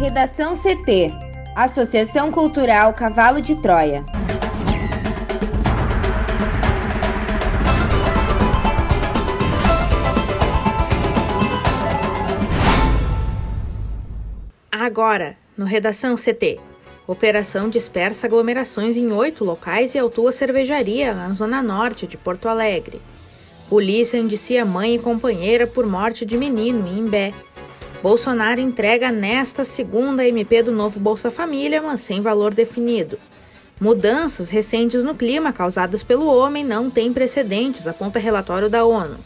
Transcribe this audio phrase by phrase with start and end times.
[0.00, 1.12] Redação CT
[1.54, 4.02] Associação Cultural Cavalo de Troia.
[14.72, 16.58] Agora, no Redação CT.
[17.06, 23.02] Operação dispersa aglomerações em oito locais e autua cervejaria na zona norte de Porto Alegre.
[23.68, 27.34] Polícia indicia mãe e companheira por morte de menino em Imbé.
[28.02, 33.18] Bolsonaro entrega nesta segunda MP do novo Bolsa Família, mas sem valor definido.
[33.78, 39.18] Mudanças recentes no clima causadas pelo homem não têm precedentes, aponta relatório da ONU.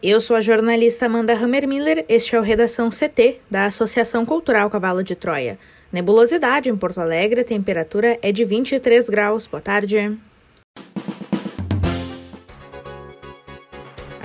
[0.00, 5.02] Eu sou a jornalista Amanda Hammermiller, este é o Redação CT, da Associação Cultural Cavalo
[5.02, 5.58] de Troia.
[5.92, 9.48] Nebulosidade em Porto Alegre, a temperatura é de 23 graus.
[9.48, 10.16] Boa tarde.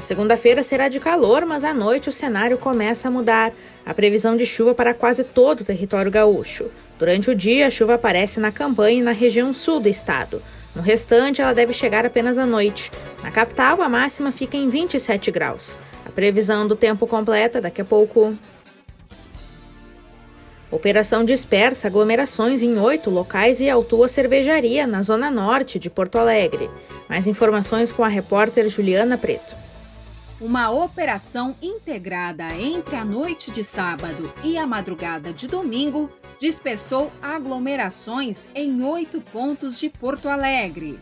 [0.07, 3.51] Segunda-feira será de calor, mas à noite o cenário começa a mudar.
[3.85, 6.71] A previsão de chuva para quase todo o território gaúcho.
[6.97, 10.41] Durante o dia, a chuva aparece na campanha e na região sul do estado.
[10.73, 12.89] No restante, ela deve chegar apenas à noite.
[13.21, 15.77] Na capital, a máxima fica em 27 graus.
[16.05, 18.33] A previsão do tempo completa daqui a pouco.
[20.71, 26.69] Operação dispersa aglomerações em oito locais e autua cervejaria na zona norte de Porto Alegre.
[27.09, 29.66] Mais informações com a repórter Juliana Preto.
[30.39, 38.47] Uma operação integrada entre a noite de sábado e a madrugada de domingo dispersou aglomerações
[38.53, 40.99] em oito pontos de Porto Alegre.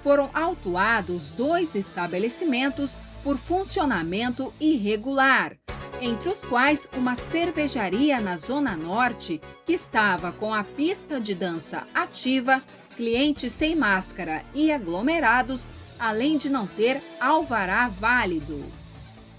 [0.00, 5.56] Foram autuados dois estabelecimentos por funcionamento irregular,
[5.98, 11.84] entre os quais uma cervejaria na Zona Norte que estava com a pista de dança
[11.94, 12.62] ativa,
[12.94, 18.64] clientes sem máscara e aglomerados, além de não ter alvará válido.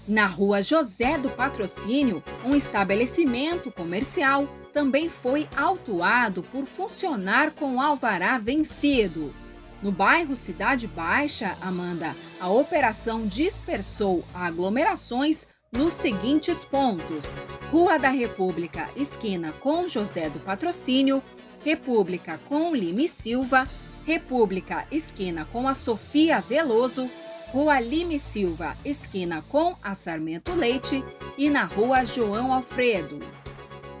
[0.06, 8.38] Na rua José do Patrocínio, um estabelecimento comercial também foi autuado por funcionar com alvará
[8.38, 9.34] vencido.
[9.82, 17.26] No bairro Cidade Baixa, Amanda, a operação dispersou aglomerações nos seguintes pontos:
[17.70, 21.22] Rua da República, esquina com José do Patrocínio,
[21.64, 23.68] República com Lime Silva,
[24.06, 27.10] República, esquina com a Sofia Veloso,
[27.48, 31.04] Rua Lime Silva, esquina com a Sarmento Leite
[31.36, 33.18] e na Rua João Alfredo.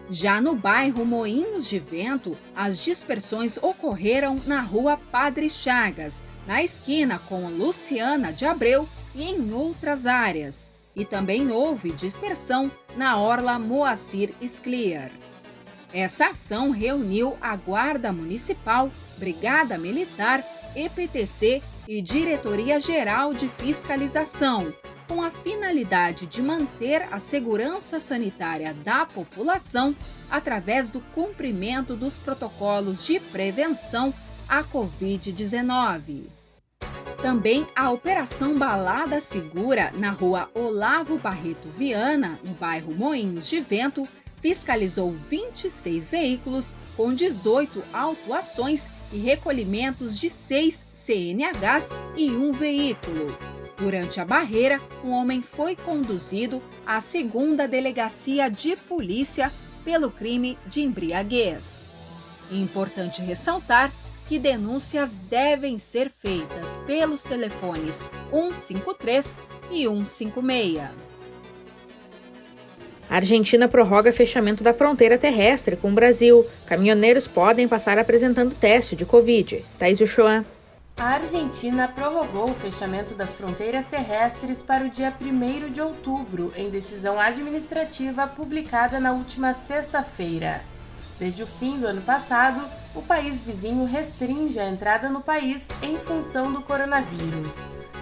[0.08, 7.18] Já no bairro Moinhos de Vento, as dispersões ocorreram na rua Padre Chagas, na esquina
[7.18, 10.70] com Luciana de Abreu e em outras áreas.
[10.94, 15.10] E também houve dispersão na orla Moacir Scliar.
[15.92, 20.44] Essa ação reuniu a Guarda Municipal, Brigada Militar,
[20.74, 24.72] EPTC e Diretoria Geral de Fiscalização,
[25.08, 29.94] com a finalidade de manter a segurança sanitária da população
[30.30, 34.12] através do cumprimento dos protocolos de prevenção
[34.48, 36.24] à Covid-19.
[37.22, 44.06] Também a Operação Balada Segura na rua Olavo Barreto Viana, no bairro Moinhos de Vento,
[44.46, 53.36] fiscalizou 26 veículos com 18 autuações e recolhimentos de 6 CNHs e um veículo.
[53.76, 59.52] Durante a barreira, um homem foi conduzido à segunda delegacia de polícia
[59.84, 61.84] pelo crime de embriaguez.
[62.48, 63.92] Importante ressaltar
[64.28, 69.40] que denúncias devem ser feitas pelos telefones 153
[69.72, 71.05] e 156.
[73.08, 76.44] A Argentina prorroga fechamento da fronteira terrestre com o Brasil.
[76.66, 79.64] Caminhoneiros podem passar apresentando teste de Covid.
[79.78, 80.44] Thaís Uchoa.
[80.98, 86.70] A Argentina prorrogou o fechamento das fronteiras terrestres para o dia 1 de outubro, em
[86.70, 90.62] decisão administrativa publicada na última sexta-feira.
[91.18, 92.62] Desde o fim do ano passado,
[92.94, 97.54] o país vizinho restringe a entrada no país em função do coronavírus.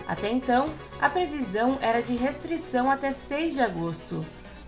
[0.07, 0.67] Até então,
[1.01, 4.25] a previsão era de restrição até 6 de agosto.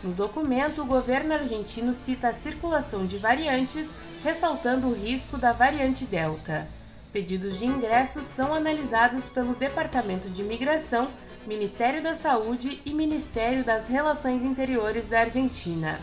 [0.07, 3.89] No documento, o governo argentino cita a circulação de variantes,
[4.23, 6.69] ressaltando o risco da variante Delta.
[7.13, 11.09] Pedidos de ingressos são analisados pelo Departamento de Imigração,
[11.45, 15.99] Ministério da Saúde e Ministério das Relações Interiores da Argentina.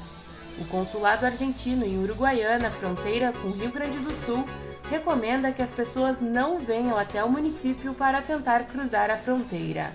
[0.59, 4.43] O consulado argentino em Uruguaiana, fronteira com o Rio Grande do Sul,
[4.89, 9.93] recomenda que as pessoas não venham até o município para tentar cruzar a fronteira.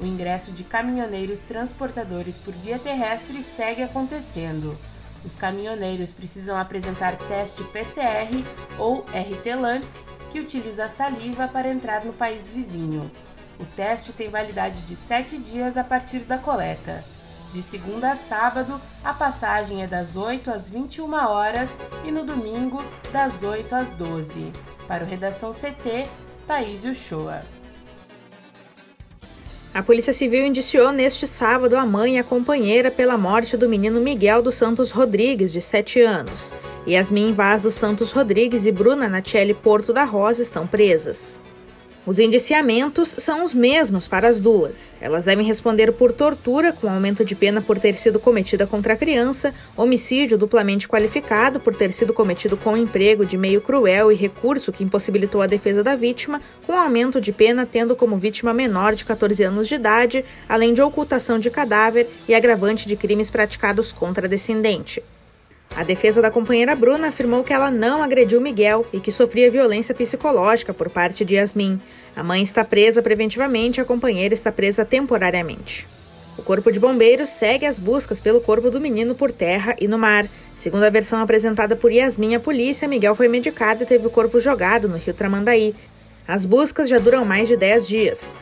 [0.00, 4.76] O ingresso de caminhoneiros transportadores por via terrestre segue acontecendo.
[5.24, 8.44] Os caminhoneiros precisam apresentar teste PCR
[8.78, 9.84] ou RT-LAMP
[10.30, 13.10] que utiliza a saliva para entrar no país vizinho.
[13.58, 17.04] O teste tem validade de 7 dias a partir da coleta.
[17.52, 21.70] De segunda a sábado, a passagem é das 8 às 21 horas
[22.04, 24.52] e no domingo, das 8 às 12.
[24.88, 26.08] Para o Redação CT,
[26.48, 27.42] Thaís Uchoa.
[29.74, 34.00] A Polícia Civil indiciou neste sábado a mãe e a companheira pela morte do menino
[34.00, 36.54] Miguel dos Santos Rodrigues, de 7 anos.
[36.86, 41.40] Yasmin Vaz dos Santos Rodrigues e Bruna Natiele Porto da Rosa estão presas.
[42.06, 44.94] Os indiciamentos são os mesmos para as duas.
[45.00, 48.96] Elas devem responder por tortura, com aumento de pena por ter sido cometida contra a
[48.96, 54.70] criança, homicídio duplamente qualificado por ter sido cometido com emprego de meio cruel e recurso
[54.70, 59.06] que impossibilitou a defesa da vítima, com aumento de pena tendo como vítima menor de
[59.06, 64.26] 14 anos de idade, além de ocultação de cadáver e agravante de crimes praticados contra
[64.26, 65.02] a descendente.
[65.76, 69.94] A defesa da companheira Bruna afirmou que ela não agrediu Miguel e que sofria violência
[69.94, 71.80] psicológica por parte de Yasmin.
[72.14, 75.86] A mãe está presa preventivamente e a companheira está presa temporariamente.
[76.36, 79.98] O Corpo de Bombeiros segue as buscas pelo corpo do menino por terra e no
[79.98, 80.28] mar.
[80.56, 84.40] Segundo a versão apresentada por Yasmin à polícia, Miguel foi medicado e teve o corpo
[84.40, 85.74] jogado no rio Tramandaí.
[86.26, 88.34] As buscas já duram mais de 10 dias.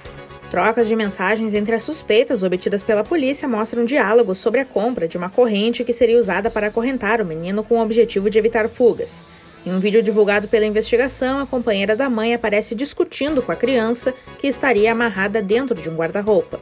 [0.52, 5.16] Trocas de mensagens entre as suspeitas obtidas pela polícia mostram diálogos sobre a compra de
[5.16, 9.24] uma corrente que seria usada para acorrentar o menino com o objetivo de evitar fugas.
[9.64, 14.12] Em um vídeo divulgado pela investigação, a companheira da mãe aparece discutindo com a criança
[14.38, 16.60] que estaria amarrada dentro de um guarda-roupa.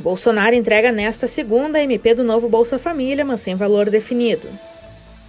[0.00, 4.48] Bolsonaro entrega nesta segunda MP do novo Bolsa Família, mas sem valor definido.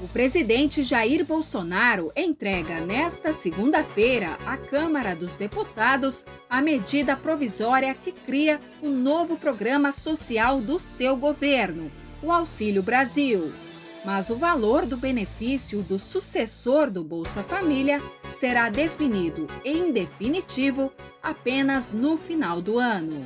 [0.02, 8.12] O presidente Jair Bolsonaro entrega nesta segunda-feira à Câmara dos Deputados a medida provisória que
[8.12, 11.90] cria um novo programa social do seu governo,
[12.22, 13.54] o Auxílio Brasil.
[14.04, 18.02] Mas o valor do benefício do sucessor do Bolsa Família
[18.34, 20.92] será definido em definitivo
[21.24, 23.26] apenas no final do ano.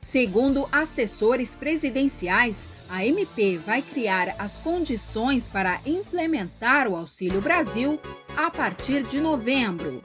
[0.00, 8.00] Segundo assessores presidenciais, a MP vai criar as condições para implementar o Auxílio Brasil
[8.36, 10.00] a partir de novembro.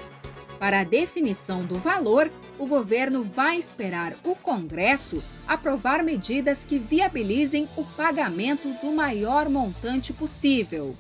[0.60, 7.68] Para a definição do valor, o governo vai esperar o Congresso aprovar medidas que viabilizem
[7.76, 10.96] o pagamento do maior montante possível.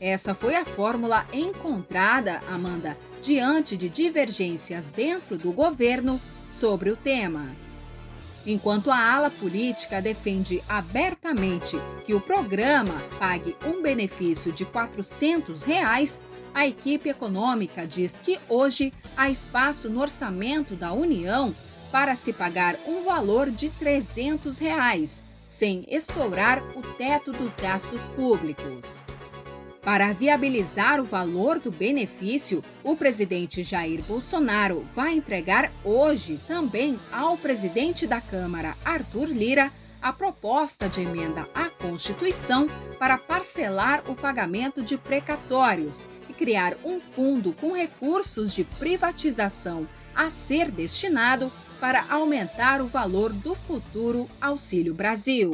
[0.00, 6.20] Essa foi a fórmula encontrada, Amanda, diante de divergências dentro do governo
[6.50, 7.61] sobre o tema.
[8.44, 16.20] Enquanto a ala política defende abertamente que o programa pague um benefício de 400 reais,
[16.52, 21.54] a equipe econômica diz que hoje há espaço no orçamento da União
[21.92, 29.04] para se pagar um valor de 300 reais, sem estourar o teto dos gastos públicos.
[29.82, 37.36] Para viabilizar o valor do benefício, o presidente Jair Bolsonaro vai entregar hoje também ao
[37.36, 44.82] presidente da Câmara, Arthur Lira, a proposta de emenda à Constituição para parcelar o pagamento
[44.82, 51.50] de precatórios e criar um fundo com recursos de privatização a ser destinado
[51.80, 55.50] para aumentar o valor do futuro Auxílio Brasil.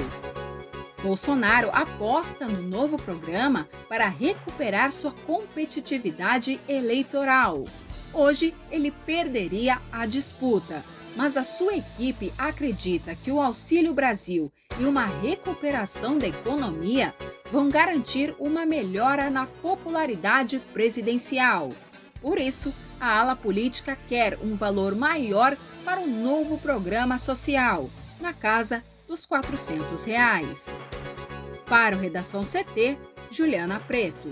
[1.03, 7.65] Bolsonaro aposta no novo programa para recuperar sua competitividade eleitoral.
[8.13, 14.85] Hoje, ele perderia a disputa, mas a sua equipe acredita que o Auxílio Brasil e
[14.85, 17.15] uma recuperação da economia
[17.51, 21.73] vão garantir uma melhora na popularidade presidencial.
[22.21, 27.89] Por isso, a ala política quer um valor maior para o novo programa social,
[28.21, 30.83] na casa dos 400 reais.
[31.67, 32.99] Para o Redação CT,
[33.31, 34.29] Juliana Preto.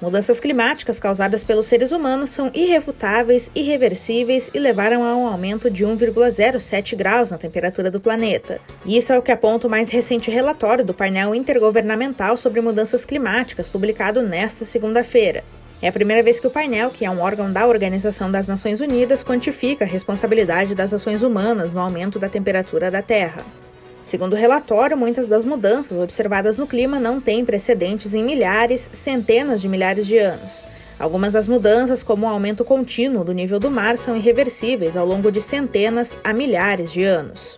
[0.00, 5.84] Mudanças climáticas causadas pelos seres humanos são irrefutáveis, irreversíveis e levaram a um aumento de
[5.84, 8.60] 1,07 graus na temperatura do planeta.
[8.86, 13.68] Isso é o que aponta o mais recente relatório do painel intergovernamental sobre mudanças climáticas,
[13.68, 15.42] publicado nesta segunda-feira.
[15.80, 18.80] É a primeira vez que o painel, que é um órgão da Organização das Nações
[18.80, 23.44] Unidas, quantifica a responsabilidade das ações humanas no aumento da temperatura da Terra.
[24.02, 29.60] Segundo o relatório, muitas das mudanças observadas no clima não têm precedentes em milhares, centenas
[29.60, 30.66] de milhares de anos.
[30.98, 35.30] Algumas das mudanças, como o aumento contínuo do nível do mar, são irreversíveis ao longo
[35.30, 37.56] de centenas a milhares de anos.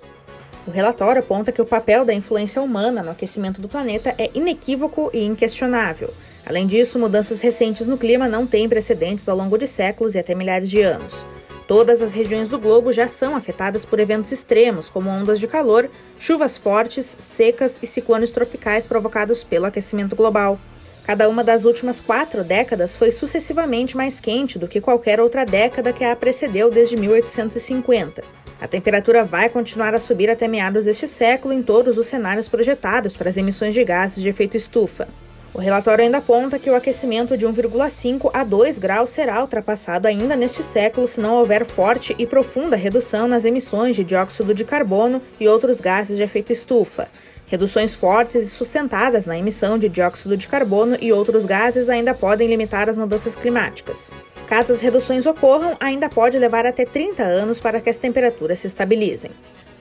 [0.66, 5.10] O relatório aponta que o papel da influência humana no aquecimento do planeta é inequívoco
[5.14, 6.12] e inquestionável.
[6.50, 10.34] Além disso, mudanças recentes no clima não têm precedentes ao longo de séculos e até
[10.34, 11.24] milhares de anos.
[11.68, 15.88] Todas as regiões do globo já são afetadas por eventos extremos, como ondas de calor,
[16.18, 20.58] chuvas fortes, secas e ciclones tropicais provocados pelo aquecimento global.
[21.04, 25.92] Cada uma das últimas quatro décadas foi sucessivamente mais quente do que qualquer outra década
[25.92, 28.24] que a precedeu desde 1850.
[28.60, 33.16] A temperatura vai continuar a subir até meados deste século em todos os cenários projetados
[33.16, 35.06] para as emissões de gases de efeito estufa.
[35.52, 40.36] O relatório ainda aponta que o aquecimento de 1,5 a 2 graus será ultrapassado ainda
[40.36, 45.20] neste século se não houver forte e profunda redução nas emissões de dióxido de carbono
[45.40, 47.08] e outros gases de efeito estufa.
[47.46, 52.46] Reduções fortes e sustentadas na emissão de dióxido de carbono e outros gases ainda podem
[52.46, 54.12] limitar as mudanças climáticas.
[54.46, 58.68] Caso as reduções ocorram, ainda pode levar até 30 anos para que as temperaturas se
[58.68, 59.32] estabilizem.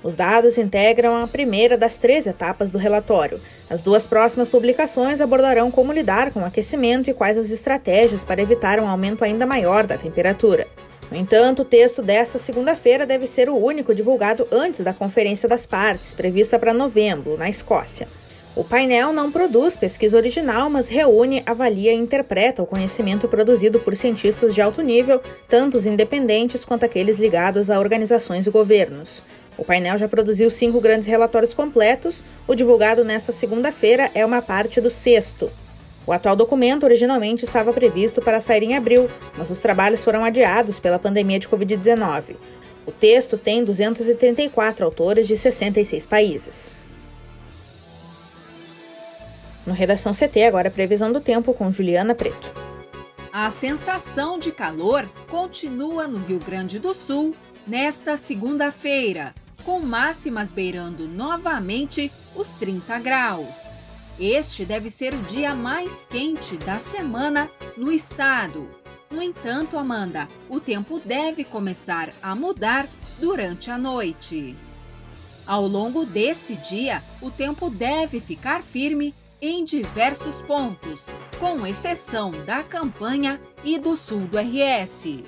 [0.01, 3.41] Os dados integram a primeira das três etapas do relatório.
[3.70, 8.41] As duas próximas publicações abordarão como lidar com o aquecimento e quais as estratégias para
[8.41, 10.65] evitar um aumento ainda maior da temperatura.
[11.12, 15.65] No entanto, o texto desta segunda-feira deve ser o único divulgado antes da Conferência das
[15.65, 18.08] Partes, prevista para novembro, na Escócia.
[18.56, 23.96] O painel não produz pesquisa original, mas reúne, avalia e interpreta o conhecimento produzido por
[23.96, 29.24] cientistas de alto nível, tanto os independentes quanto aqueles ligados a organizações e governos.
[29.59, 32.23] O painel já produziu cinco grandes relatórios completos.
[32.47, 35.51] O divulgado nesta segunda-feira é uma parte do sexto.
[36.07, 40.79] O atual documento originalmente estava previsto para sair em abril, mas os trabalhos foram adiados
[40.79, 42.37] pela pandemia de Covid-19.
[42.87, 46.73] O texto tem 234 autores de 66 países.
[49.67, 52.49] No Redação CT, agora previsão do tempo com Juliana Preto.
[53.31, 57.35] A sensação de calor continua no Rio Grande do Sul
[57.67, 59.35] nesta segunda-feira,
[59.69, 63.67] com máximas beirando novamente os 30 graus.
[64.19, 67.47] Este deve ser o dia mais quente da semana
[67.77, 68.67] no estado.
[69.11, 72.88] No entanto, Amanda, o tempo deve começar a mudar
[73.19, 74.57] durante a noite.
[75.45, 82.63] Ao longo deste dia, o tempo deve ficar firme em diversos pontos, com exceção da
[82.63, 85.23] campanha e do sul do RS.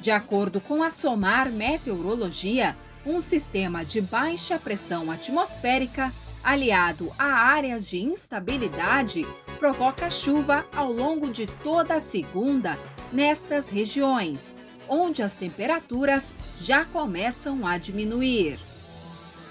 [0.00, 7.88] De acordo com a SOMAR Meteorologia, um sistema de baixa pressão atmosférica, aliado a áreas
[7.88, 9.26] de instabilidade,
[9.58, 12.78] provoca chuva ao longo de toda a segunda
[13.12, 14.56] nestas regiões,
[14.88, 18.58] onde as temperaturas já começam a diminuir.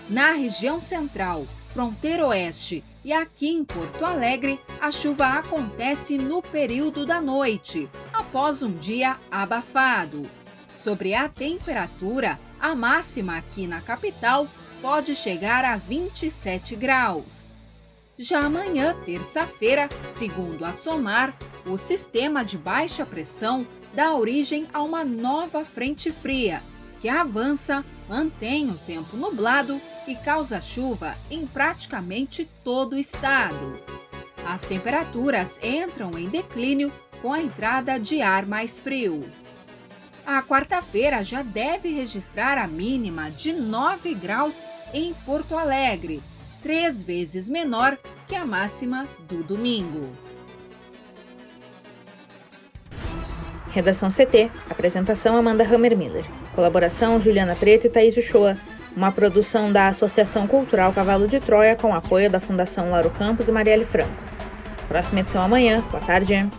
[0.09, 7.05] Na região central, fronteira oeste e aqui em Porto Alegre, a chuva acontece no período
[7.05, 10.23] da noite, após um dia abafado.
[10.75, 14.47] Sobre a temperatura, a máxima aqui na capital
[14.81, 17.49] pode chegar a 27 graus.
[18.17, 25.03] Já amanhã, terça-feira, segundo a SOMAR, o sistema de baixa pressão dá origem a uma
[25.03, 26.61] nova frente fria,
[26.99, 33.73] que avança, mantém o tempo nublado e causa chuva em praticamente todo o estado.
[34.45, 36.91] As temperaturas entram em declínio
[37.21, 39.23] com a entrada de ar mais frio.
[40.25, 44.63] A quarta-feira já deve registrar a mínima de 9 graus
[44.93, 46.21] em Porto Alegre,
[46.61, 47.97] três vezes menor
[48.27, 50.09] que a máxima do domingo.
[53.71, 54.51] Redação CT.
[54.69, 56.25] Apresentação Amanda Hammermiller.
[56.53, 58.57] Colaboração Juliana Preto e Thaís Uchoa.
[58.95, 63.51] Uma produção da Associação Cultural Cavalo de Troia com apoio da Fundação Lauro Campos e
[63.51, 64.11] Marielle Franco.
[64.89, 65.79] Próxima edição amanhã.
[65.89, 66.49] Boa tarde.